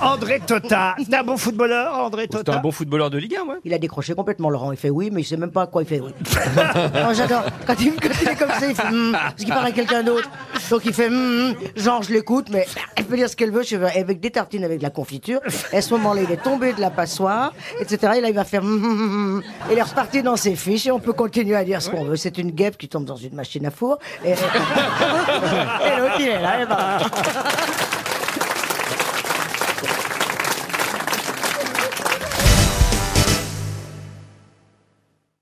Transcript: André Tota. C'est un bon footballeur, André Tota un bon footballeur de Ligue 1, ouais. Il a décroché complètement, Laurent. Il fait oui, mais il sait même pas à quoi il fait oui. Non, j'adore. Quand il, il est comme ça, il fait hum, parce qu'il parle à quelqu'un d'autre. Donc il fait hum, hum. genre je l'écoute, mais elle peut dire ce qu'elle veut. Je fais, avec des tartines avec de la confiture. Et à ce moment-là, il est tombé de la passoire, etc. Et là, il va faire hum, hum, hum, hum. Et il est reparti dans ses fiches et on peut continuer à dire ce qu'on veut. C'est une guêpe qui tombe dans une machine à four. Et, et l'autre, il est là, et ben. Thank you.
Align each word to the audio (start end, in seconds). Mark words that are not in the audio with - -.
André 0.00 0.40
Tota. 0.46 0.94
C'est 0.98 1.14
un 1.14 1.24
bon 1.24 1.36
footballeur, 1.36 1.94
André 1.94 2.28
Tota 2.28 2.54
un 2.54 2.60
bon 2.60 2.70
footballeur 2.70 3.10
de 3.10 3.18
Ligue 3.18 3.36
1, 3.36 3.46
ouais. 3.46 3.56
Il 3.64 3.74
a 3.74 3.78
décroché 3.78 4.14
complètement, 4.14 4.48
Laurent. 4.50 4.70
Il 4.72 4.78
fait 4.78 4.90
oui, 4.90 5.10
mais 5.12 5.22
il 5.22 5.24
sait 5.24 5.36
même 5.36 5.50
pas 5.50 5.62
à 5.62 5.66
quoi 5.66 5.82
il 5.82 5.88
fait 5.88 6.00
oui. 6.00 6.12
Non, 6.94 7.12
j'adore. 7.12 7.44
Quand 7.66 7.74
il, 7.80 7.92
il 8.22 8.28
est 8.28 8.36
comme 8.36 8.50
ça, 8.50 8.66
il 8.68 8.74
fait 8.74 8.86
hum, 8.86 9.12
parce 9.12 9.34
qu'il 9.34 9.48
parle 9.48 9.66
à 9.66 9.72
quelqu'un 9.72 10.02
d'autre. 10.02 10.28
Donc 10.70 10.82
il 10.84 10.92
fait 10.92 11.08
hum, 11.08 11.50
hum. 11.50 11.54
genre 11.76 12.02
je 12.02 12.12
l'écoute, 12.12 12.48
mais 12.50 12.66
elle 12.96 13.04
peut 13.04 13.16
dire 13.16 13.28
ce 13.28 13.36
qu'elle 13.36 13.50
veut. 13.50 13.62
Je 13.62 13.76
fais, 13.76 13.98
avec 13.98 14.20
des 14.20 14.30
tartines 14.30 14.64
avec 14.64 14.78
de 14.78 14.82
la 14.82 14.90
confiture. 14.90 15.40
Et 15.72 15.78
à 15.78 15.82
ce 15.82 15.92
moment-là, 15.94 16.22
il 16.22 16.30
est 16.30 16.42
tombé 16.42 16.72
de 16.72 16.80
la 16.80 16.90
passoire, 16.90 17.52
etc. 17.80 18.14
Et 18.18 18.20
là, 18.20 18.28
il 18.28 18.34
va 18.34 18.44
faire 18.44 18.62
hum, 18.62 18.84
hum, 18.84 19.00
hum, 19.00 19.34
hum. 19.36 19.42
Et 19.68 19.72
il 19.72 19.78
est 19.78 19.82
reparti 19.82 20.22
dans 20.22 20.36
ses 20.36 20.54
fiches 20.54 20.86
et 20.86 20.90
on 20.90 21.00
peut 21.00 21.12
continuer 21.12 21.56
à 21.56 21.64
dire 21.64 21.82
ce 21.82 21.90
qu'on 21.90 22.04
veut. 22.04 22.16
C'est 22.16 22.38
une 22.38 22.52
guêpe 22.52 22.78
qui 22.78 22.88
tombe 22.88 23.04
dans 23.04 23.16
une 23.16 23.34
machine 23.34 23.66
à 23.66 23.70
four. 23.70 23.98
Et, 24.24 24.30
et 24.32 24.34
l'autre, 25.98 26.16
il 26.20 26.28
est 26.28 26.40
là, 26.40 26.62
et 26.62 26.66
ben. 26.66 26.98
Thank 29.80 30.12
you. 30.12 30.17